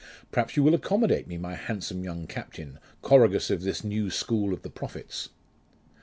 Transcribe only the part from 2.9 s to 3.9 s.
choragus of this